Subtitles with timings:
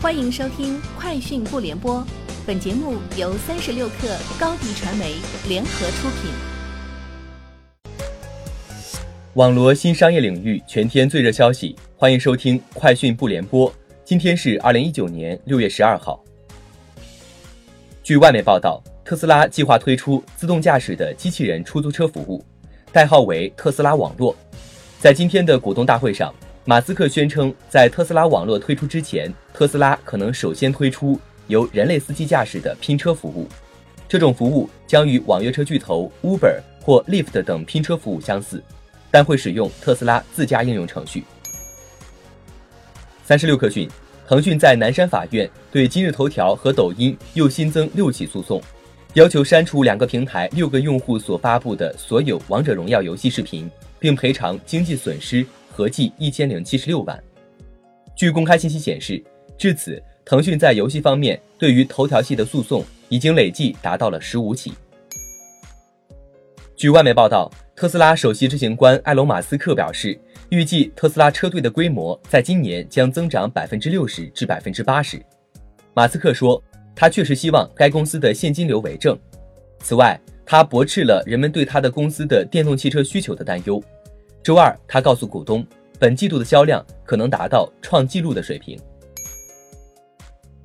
[0.00, 1.96] 欢迎收听《快讯不联播》，
[2.46, 5.14] 本节目由三十六克高低传媒
[5.48, 6.30] 联合出品。
[9.34, 13.68] 网罗新商业领域全天最热消息，欢迎收听《快讯不联播》。
[14.04, 16.22] 今天是二零一九年六月十二号。
[18.00, 22.44] 据外媒报道，特斯拉计划推出自动驾驶的机器人出租车服务，
[22.92, 24.32] 代号为特斯拉网络。
[25.00, 26.32] 在今天的股东大会上。
[26.68, 33.48] 马斯克宣称，在特斯拉网络推出之前，特斯拉可能首先推出由人类司机驾驶的拼车服务。
[34.06, 38.62] 这种服务将与网约车巨头 Uber 或 Lyft 等拼车服务相似，
[39.10, 41.24] 但会使用特斯拉自家应用程序。
[43.24, 43.88] 三十六氪讯，
[44.26, 48.62] 腾讯在南山法院对今日头条和抖音又新增六起诉讼，
[49.14, 55.46] 要求删除两个平台六个用户所发布的所有王者荣耀游戏视频，并赔偿经济损失。
[55.78, 57.22] 合计一千零七十六万。
[58.16, 59.22] 据公开信息显示，
[59.56, 64.72] 至此，腾讯在游戏方面对于头条系的诉讼已经累计达到了十五起。
[66.74, 75.24] 据外媒报道，特斯拉首席执行官埃隆·马斯克表示，预计特斯拉车队的规模在今年将增长百分之六十至百分之八十。
[75.94, 76.60] 马斯克说，
[76.92, 79.16] 他确实希望该公司的现金流为正。
[79.78, 83.80] 此外，他驳斥了人们对他的公司的电动汽车需求的担忧。
[84.48, 85.62] 周二，他告诉股东，
[85.98, 88.80] 本季度的销量可能达到创纪录的水平。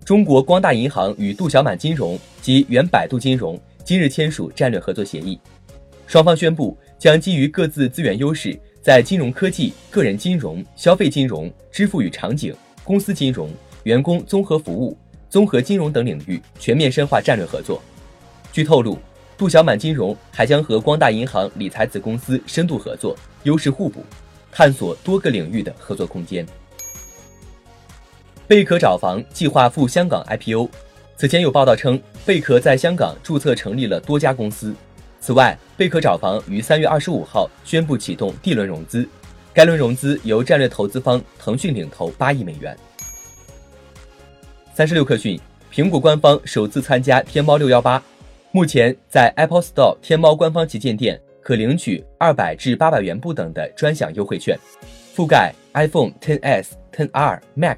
[0.05, 5.37] 中国光大银行与杜小满金融及原百度金融今日签署战略合作协议，
[6.07, 13.49] 双方宣布将基于各自资源优势，在金融科技、个人金融、消费金融、支付与场景、公司金融、
[13.83, 14.97] 员工综合服务、
[15.29, 17.81] 综合金融等领域全面深化战略合作。
[18.53, 18.97] 据透露。
[19.43, 23.13] 杜小满金融还将和光大银行理财子公司深度合作，
[23.43, 24.01] 优势互补，
[24.49, 26.47] 探索多个领域的合作空间。
[28.47, 30.69] 贝壳找房计划赴香港 IPO，
[31.17, 34.73] 此前有报道称，贝壳在香港注册成立了多家公司。
[35.19, 39.05] 此外，贝壳找房于三月二十五号宣布启动 D 轮融资，
[39.53, 42.73] 该轮融资由战略投资方腾讯领投八亿美元。
[44.73, 45.37] 三十六氪讯，
[45.69, 48.01] 苹果官方首次参加天猫六幺八。
[48.55, 54.55] 目前，在 Apple Store 天猫官方旗舰店可领取二百至八百元不等的专享优惠券，
[55.15, 57.77] 覆盖 iPhone 10s、10R、Max、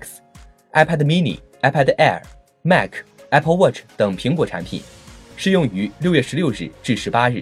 [0.74, 2.22] iPad Mini、iPad Air、
[2.63, 2.90] Mac、
[3.30, 4.81] Apple Watch 等苹果产品，
[5.38, 7.42] 适用于六月十六日至十八日。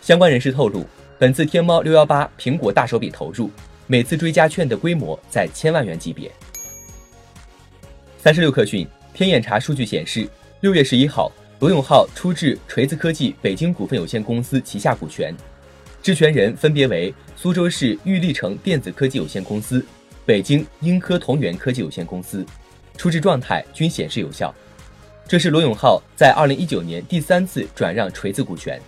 [0.00, 0.86] 相关人士透露，
[1.18, 3.50] 本次天猫六幺八苹果大手笔投入，
[3.86, 6.32] 每次追加券的规模在千万元级别。
[8.16, 10.26] 三十六氪讯，天眼查数据显示，
[10.62, 11.30] 六月十一号。
[11.60, 15.34] 罗永浩出质锤子科技北京股份有限公司旗下股权，
[16.02, 19.84] 质权人分别为苏州市玉立城电子科技有限公司、
[20.26, 22.44] 北京英科同源科技有限公司，
[22.98, 24.52] 出质状态均显示有效。
[25.26, 28.78] 这是罗永浩在二零一九年第三次转让锤子股权。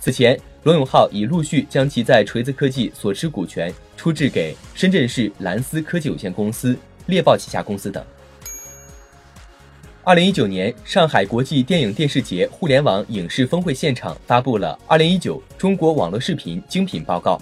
[0.00, 6.76] 此前，罗永浩已陆续将其在锤子科技所持股权出质给深圳市蓝思科技有限公司、
[7.06, 8.04] 猎豹旗下公司等。
[10.06, 17.40] 二零一九年上海国际电影电视节互联网影视峰会现场发布了二零一九中国网络视频精品报告。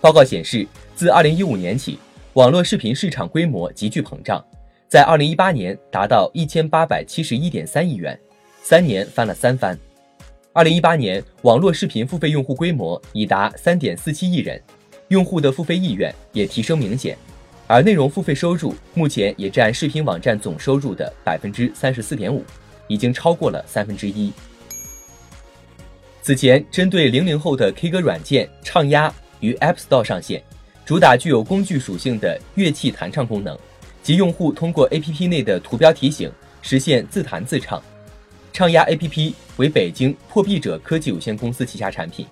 [0.00, 0.64] 报告显示，
[0.94, 1.98] 自二零一五年起，
[2.34, 4.44] 网络视频市场规模急剧膨胀，
[4.86, 8.16] 在二零一八年达到一千八百七十一点三亿元，
[8.62, 9.76] 三年翻了三番。
[10.52, 14.62] 二零一八年，网络视频付费用户规模已达三点四七亿人，
[15.08, 17.18] 用户的付费意愿也提升明显。
[17.68, 22.42] 而内容付费收入目前也占视频网站总收入的百分之三十四点五，
[22.88, 24.32] 已经超过了三分之一。
[26.22, 30.42] 此前，针对零零后的 K 歌软件唱鸭于 App Store 上线，
[30.86, 33.56] 主打具有工具属性的乐器弹唱功能，
[34.02, 37.82] 即用户通过 APP 内的图标提醒实现自弹自唱。
[38.50, 42.26] 唱鸭 APP 为北京破壁者科技有限公司旗下产品。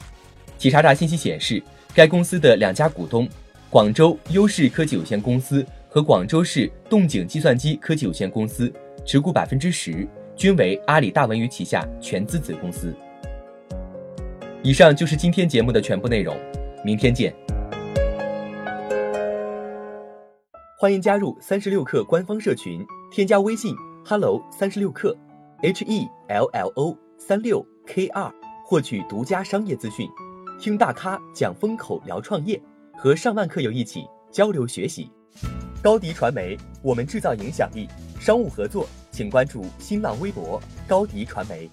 [0.57, 1.63] 企查查信息显示，
[1.95, 3.29] 该公司的两家股东。
[3.69, 8.73] 广州优势科技有限公司和广州市动景计算机科技有限公司
[9.05, 12.95] 持股百分之十，均为阿里大文娱旗下全资子公司。
[14.63, 16.37] 以上就是今天节目的全部内容，
[16.85, 17.35] 明天见。
[20.79, 23.75] 欢迎加入三十六氪官方社群，添加微信
[24.05, 25.13] hello 三十六氪
[25.63, 28.33] h e l l o 三六 k 二，
[28.65, 30.09] 获取独家商业资讯，
[30.61, 32.61] 听大咖讲风口，聊创业。
[32.99, 35.11] 和上万课友一起交流学习，
[35.83, 37.87] 高迪传媒，我们制造影响力。
[38.19, 41.71] 商务合作，请关注新浪微博高迪传媒。